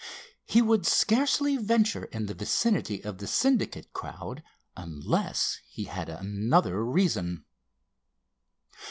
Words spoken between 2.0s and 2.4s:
in the